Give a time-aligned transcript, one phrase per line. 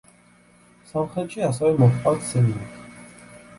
[0.91, 2.85] სამხრეთში ასევე მოჰყავთ სიმინდი.